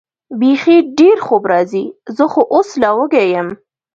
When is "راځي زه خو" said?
1.51-2.41